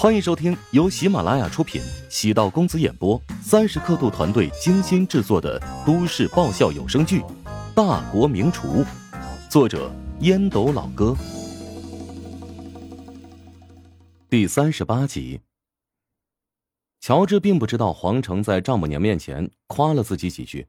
[0.00, 7.20] 欢迎收听由喜马拉雅出品、喜道公子演播、三十刻度团队精心制作的都市爆笑有声剧
[7.74, 8.82] 《大国名厨》，
[9.50, 11.14] 作者烟斗老哥，
[14.30, 15.38] 第三十八集。
[17.02, 20.66] 乔治并不知道黄成在丈母娘面前夸了自己几句，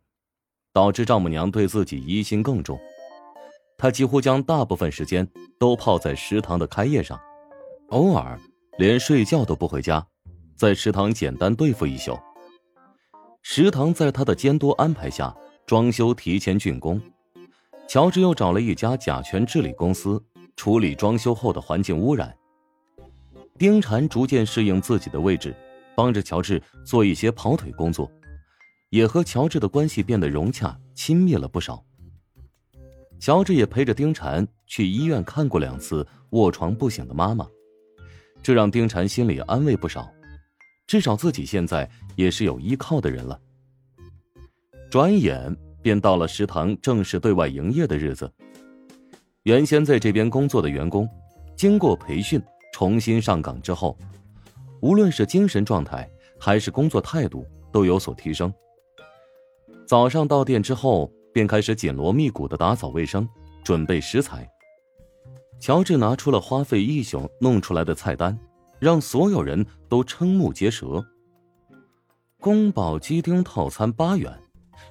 [0.73, 2.77] 导致丈母娘对自己疑心更重。
[3.77, 5.25] 他几乎将大部分时间
[5.57, 7.17] 都泡在食堂的开业上，
[7.91, 8.37] 偶尔。
[8.77, 10.05] 连睡觉都不回家，
[10.55, 12.17] 在食堂简单对付一宿。
[13.43, 15.35] 食堂在他的监督安排下
[15.65, 17.01] 装修提前竣工，
[17.87, 20.23] 乔治又找了一家甲醛治理公司
[20.55, 22.35] 处理装修后的环境污染。
[23.57, 25.55] 丁婵逐渐适应自己的位置，
[25.95, 28.09] 帮着乔治做一些跑腿工作，
[28.89, 31.83] 也和乔治的关系变得融洽亲密了不少。
[33.19, 37.47] 乔治也陪着丁婵去医院看过两次卧床不醒的妈妈。
[38.43, 40.11] 这让丁禅心里安慰不少，
[40.87, 43.39] 至少自己现在也是有依靠的人了。
[44.89, 48.31] 转眼便到了食堂正式对外营业的日子。
[49.43, 51.07] 原先在这边工作的员工，
[51.55, 52.41] 经过培训
[52.73, 53.97] 重新上岗之后，
[54.81, 58.53] 无论是精神状态还是工作态度都有所提升。
[59.87, 63.27] 早上到店之后，便开始紧锣密鼓的打扫卫生，
[63.63, 64.47] 准备食材。
[65.61, 68.35] 乔治拿出了花费一宿弄出来的菜单，
[68.79, 71.05] 让所有人都瞠目结舌。
[72.39, 74.35] 宫保鸡丁套餐八元，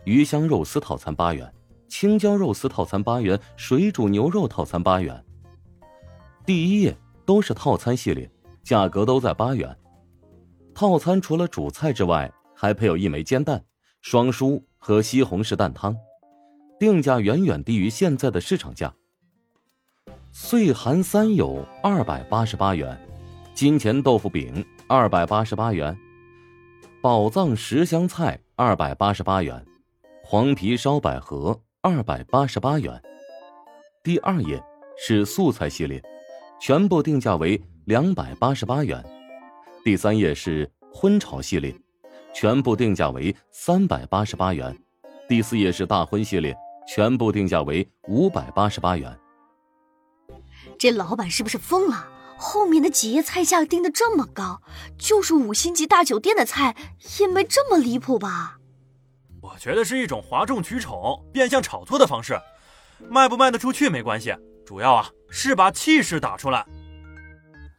[0.05, 1.53] 鱼香肉丝套餐八元，
[1.89, 5.21] 青椒肉丝套餐八元，水煮牛肉套餐八元。
[6.47, 6.97] 第一页
[7.27, 8.31] 都是套餐系列，
[8.63, 9.77] 价格都在八元。
[10.73, 13.61] 套餐除了主菜之外，还配有一枚煎蛋、
[14.03, 15.97] 双蔬和西红柿蛋汤，
[16.79, 18.95] 定价远远低于现在的市场价。
[20.33, 22.97] 岁寒三友二百八十八元，
[23.53, 25.97] 金钱豆腐饼二百八十八元，
[27.03, 29.67] 宝藏十香菜二百八十八元，
[30.23, 33.03] 黄皮烧百合二百八十八元。
[34.05, 34.63] 第二页
[34.97, 36.01] 是素菜系列，
[36.61, 39.05] 全部定价为两百八十八元。
[39.85, 41.75] 第三页是荤炒系列，
[42.33, 44.77] 全部定价为三百八十八元。
[45.29, 49.13] 第四页是大荤系列，全部定价为五百八十八元。
[50.81, 52.09] 这老板是不是疯了？
[52.39, 54.63] 后面的几页菜价定的这么高，
[54.99, 56.75] 就是五星级大酒店的菜
[57.19, 58.57] 也没这么离谱吧？
[59.43, 62.41] 我觉得是一种哗众取宠、变相炒作的方式，
[63.11, 66.65] 卖不卖得出去没关系，主要啊是把气势打出来。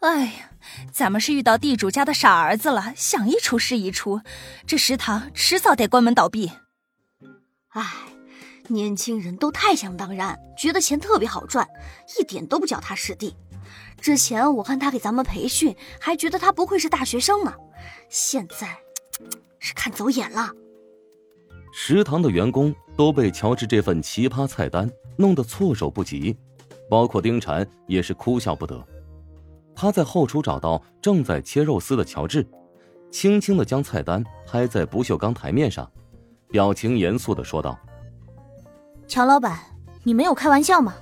[0.01, 0.51] 哎呀，
[0.91, 4.21] 咱们是遇到地主家的傻儿子了，想一出是一出，
[4.67, 6.51] 这食堂迟早得关门倒闭。
[7.69, 7.83] 哎。
[8.71, 11.67] 年轻人都太想当然，觉得钱特别好赚，
[12.19, 13.35] 一点都不脚踏实地。
[13.99, 17.53] 之前我看他给咱们培训，还觉得他不愧是大学生呢，
[18.09, 18.77] 现在
[19.59, 20.49] 是看走眼了。
[21.73, 26.35] 食堂的员工都被乔治这份奇葩菜单弄得措手不及，
[26.89, 28.85] 包括丁禅也是哭笑不得。
[29.75, 32.45] 他在后厨找到正在切肉丝的乔治，
[33.09, 35.89] 轻轻的将菜单拍在不锈钢台面上，
[36.49, 37.79] 表情严肃的说道。
[39.11, 39.59] 乔老板，
[40.03, 40.95] 你没有开玩笑吗？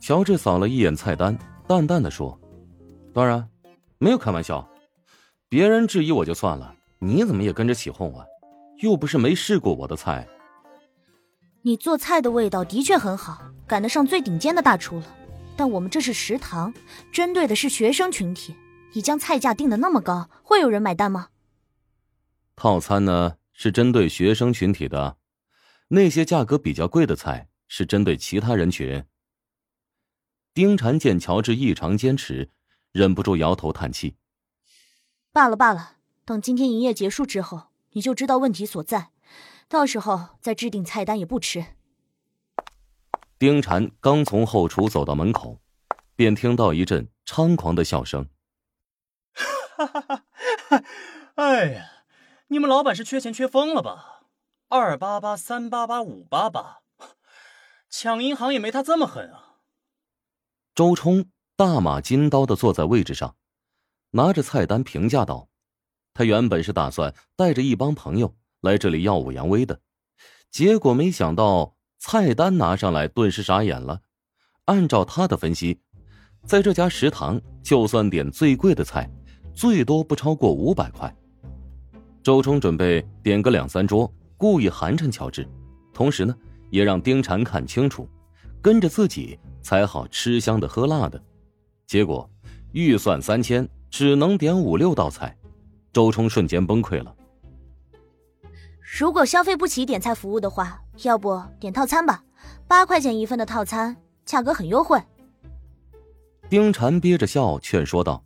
[0.00, 2.40] 乔治扫了一眼菜单，淡淡的说
[3.12, 3.46] ：“当然，
[3.98, 4.66] 没有开玩笑。
[5.50, 8.24] 别人质疑我就算了，你怎么也跟着起哄啊？
[8.78, 10.26] 又不是没试过我的菜。
[11.60, 15.04] 你做菜的味道的确很好，赶得上最顶尖的大厨了。
[15.58, 16.72] 但我们这是食堂，
[17.12, 18.56] 针对的是学生群体，
[18.94, 21.28] 你将菜价定的那么高，会有人买单吗？
[22.56, 25.16] 套餐呢，是针对学生群体的。”
[25.88, 29.04] 那些价格比较贵的菜是针对其他人群。
[30.52, 32.50] 丁婵见乔治异常坚持，
[32.92, 34.16] 忍不住摇头叹气
[35.32, 39.12] ：“罢了罢了，等今天营业结束之后，你就知道问题所在，
[39.68, 41.64] 到时候再制定菜单也不迟。”
[43.38, 45.60] 丁婵刚从后厨走到门口，
[46.16, 48.28] 便听到一阵猖狂的笑声
[49.32, 50.84] ：“哈哈哈！
[51.36, 52.04] 哎呀，
[52.48, 54.16] 你们老板是缺钱缺疯了吧？”
[54.70, 56.80] 二八八三八八五八八，
[57.88, 59.60] 抢银行也没他这么狠啊！
[60.74, 61.24] 周冲
[61.56, 63.34] 大马金刀的坐在位置上，
[64.10, 65.48] 拿着菜单评价道
[66.12, 69.80] ：“他原本是打算带着一帮朋友来这里耀武扬威的，
[70.50, 74.02] 结果没想到菜单拿上来，顿时傻眼了。
[74.66, 75.80] 按照他的分析，
[76.44, 79.10] 在这家食堂，就算点最贵的菜，
[79.54, 81.16] 最多不超过五百块。
[82.22, 85.46] 周冲准备点个两三桌。”故意寒碜乔治，
[85.92, 86.34] 同时呢，
[86.70, 88.08] 也让丁婵看清楚，
[88.62, 91.20] 跟着自己才好吃香的喝辣的。
[91.86, 92.30] 结果
[92.72, 95.36] 预算三千，只能点五六道菜，
[95.92, 97.12] 周冲瞬间崩溃了。
[98.80, 102.22] 如果消费不起点菜服务的话，要不点套餐吧，
[102.68, 105.02] 八块钱一份的套餐，价格很优惠。
[106.48, 108.24] 丁婵憋着笑劝说道：“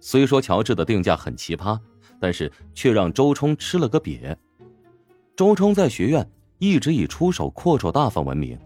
[0.00, 1.78] 虽说乔治的定价很奇葩，
[2.20, 4.36] 但是却让周冲吃了个瘪。
[5.36, 8.58] 周冲在学院一直以出手阔绰大方闻名，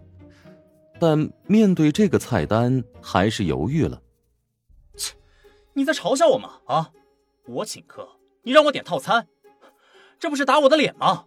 [0.99, 4.01] 但面对这个菜单还是犹豫了。
[4.95, 5.15] 切，
[5.73, 6.59] 你在嘲笑我吗？
[6.65, 6.91] 啊，
[7.47, 8.07] 我请客，
[8.43, 9.27] 你让我点套餐，
[10.19, 11.25] 这不是打我的脸吗？”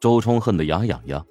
[0.00, 1.26] 周冲恨得牙痒痒，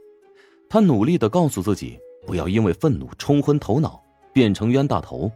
[0.69, 4.03] 他努力的告诉自己不要因为愤怒冲昏头脑。
[4.33, 5.31] 变成冤大头，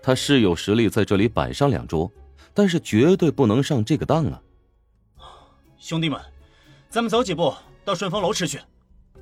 [0.00, 2.08] 他是有实力在这里摆上两桌，
[2.54, 4.40] 但是绝对不能上这个当啊！
[5.76, 6.20] 兄弟们，
[6.90, 7.54] 咱们走几步
[7.84, 8.58] 到顺风楼吃去，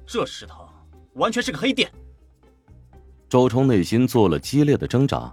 [0.06, 0.66] 这食堂
[1.12, 1.92] 完全是个黑店。
[3.28, 5.30] 周冲内心做了激烈的挣扎，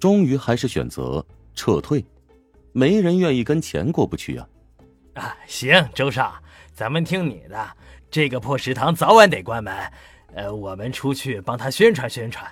[0.00, 1.24] 终于还是选择
[1.54, 2.04] 撤退。
[2.72, 4.48] 没人愿意跟钱过不去啊！
[5.14, 6.34] 啊，行，周少，
[6.72, 7.70] 咱们听你的，
[8.10, 9.72] 这个破食堂早晚得关门，
[10.34, 12.44] 呃，我们出去帮他宣传宣传。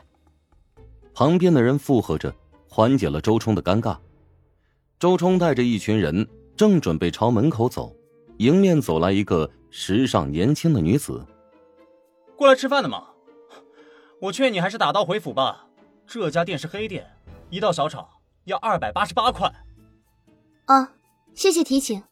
[1.12, 2.32] 旁边的人附和着，
[2.68, 3.98] 缓解了周冲的尴尬。
[5.00, 6.24] 周冲带着一群人
[6.56, 7.92] 正准备朝门口走，
[8.42, 11.24] 迎面走来一个时尚年轻的女子。
[12.36, 13.10] 过来吃饭的吗？
[14.20, 15.68] 我劝你还是打道回府吧。
[16.08, 17.06] 这家店是黑店，
[17.50, 18.08] 一道小炒
[18.44, 19.48] 要二百八十八块。
[20.64, 20.92] 啊，
[21.34, 22.02] 谢谢提醒。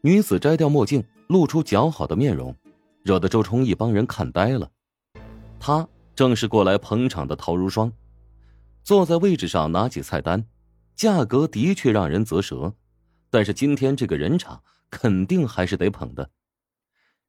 [0.00, 2.56] 女子摘掉墨镜，露出姣好的面容，
[3.02, 4.70] 惹得周冲一帮人看呆了。
[5.58, 5.86] 她。
[6.16, 7.90] 正是过来捧场的陶如霜，
[8.82, 10.44] 坐在位置上拿起菜单，
[10.94, 12.74] 价格的确让人啧舌，
[13.30, 16.30] 但是今天这个人场肯定还是得捧的。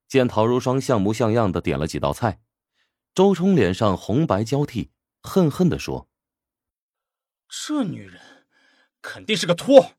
[0.08, 2.42] 见陶如霜像模像样的点了几道菜，
[3.14, 6.10] 周冲脸上红白交替，恨恨的说
[7.48, 8.20] ：“这女人
[9.02, 9.94] 肯定是个托。”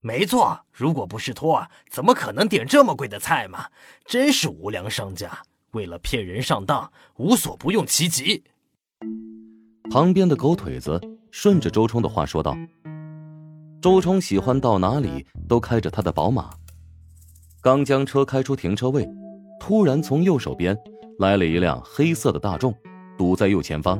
[0.00, 3.70] 没错，如果不是托，怎么可能点这么贵的菜嘛？
[4.04, 5.42] 真是无良商家。
[5.72, 8.44] 为了骗人上当，无所不用其极。
[9.90, 11.00] 旁边的狗腿子
[11.32, 12.56] 顺着周冲的话说道
[13.80, 16.50] ：“周冲喜欢到哪里都开着他的宝马，
[17.60, 19.08] 刚将车开出停车位，
[19.60, 20.76] 突然从右手边
[21.18, 22.74] 来了一辆黑色的大众，
[23.16, 23.98] 堵在右前方。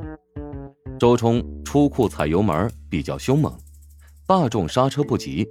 [0.99, 3.55] 周冲出库踩油门比较凶猛，
[4.25, 5.47] 大众刹车不及，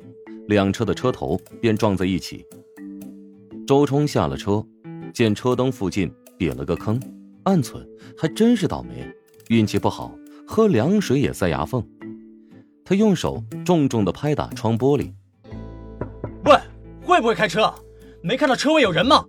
[0.48, 2.44] 两车的车头便撞在一起。
[3.66, 4.64] 周冲下了车。”
[5.14, 7.00] 见车灯附近瘪了个坑，
[7.44, 7.82] 暗存
[8.18, 9.10] 还真是倒霉，
[9.48, 10.14] 运气不好，
[10.46, 11.82] 喝凉水也塞牙缝。
[12.86, 15.12] 他用手重重的拍打窗玻璃。
[16.44, 16.56] 喂，
[17.02, 17.74] 会不会开车？
[18.22, 19.24] 没看到车位有人吗？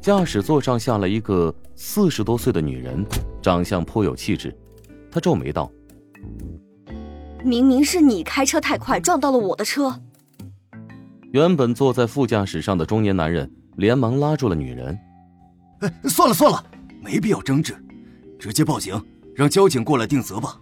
[0.00, 3.06] 驾驶座上下了一个四十多岁的女人，
[3.42, 4.56] 长相颇有气质。
[5.10, 5.70] 他皱眉道
[7.44, 10.00] ：“明明是你开车太快撞到了我的车。”
[11.30, 13.48] 原本坐在副驾驶上的中年男人。
[13.76, 14.96] 连忙拉住了女人。
[15.80, 16.64] 哎，算了算了，
[17.02, 17.74] 没必要争执，
[18.38, 18.94] 直接报警，
[19.34, 20.60] 让交警过来定责吧。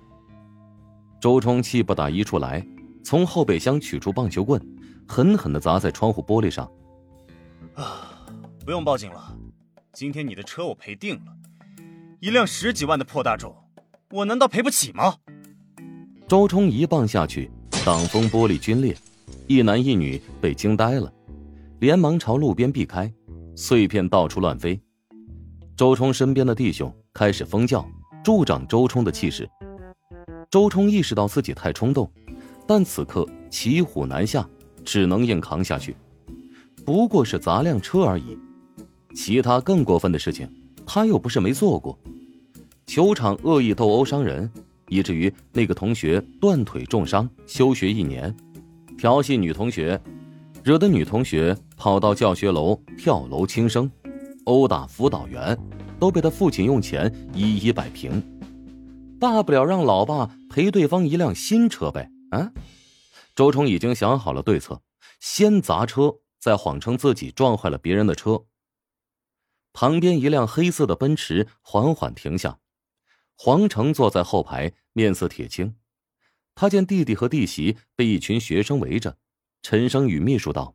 [1.23, 2.67] 周冲气不打一处来，
[3.05, 4.61] 从后备箱取出棒球棍，
[5.07, 6.69] 狠狠的砸在窗户玻璃上。
[7.75, 8.27] 啊，
[8.65, 9.39] 不用报警了，
[9.93, 11.33] 今天你的车我赔定了，
[12.19, 13.55] 一辆十几万的破大众，
[14.11, 15.15] 我难道赔不起吗？
[16.27, 17.49] 周冲一棒下去，
[17.87, 18.97] 挡风玻璃皲裂，
[19.47, 21.13] 一男一女被惊呆了。
[21.79, 23.09] 连忙朝路边避开，
[23.55, 24.81] 碎片到处乱飞。
[25.77, 27.89] 周冲身边的弟兄开始疯叫，
[28.25, 29.49] 助长周冲的气势。
[30.53, 32.13] 周冲意识到自己太冲动，
[32.67, 34.47] 但此刻骑虎难下，
[34.85, 35.97] 只能硬扛下去。
[36.85, 38.37] 不过是砸辆车而已，
[39.15, 40.47] 其他更过分的事情，
[40.85, 41.99] 他又不是没做过。
[42.87, 44.51] 球场恶意斗殴伤人，
[44.91, 48.31] 以至于那个同学断腿重伤，休学一年；
[48.99, 49.99] 调戏女同学。
[50.63, 53.91] 惹得女同学跑到教学楼跳楼轻生，
[54.45, 55.59] 殴打辅导员，
[55.99, 58.23] 都被他父亲用钱一一摆平。
[59.23, 62.11] 大不了让老爸赔对方一辆新车呗。
[62.33, 62.51] 啊，
[63.37, 64.83] 周冲已经想好了对策，
[65.21, 68.47] 先砸车，再谎称自己撞坏了别人的车。
[69.73, 72.59] 旁边一辆黑色的奔驰缓缓停下，
[73.37, 75.77] 黄成坐在后排，面色铁青。
[76.57, 79.19] 他见弟弟和弟媳被一群学生围着。
[79.63, 80.75] 陈生与秘书道：“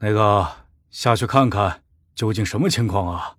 [0.00, 1.82] 那个下去看看，
[2.14, 3.38] 究竟什么情况啊？”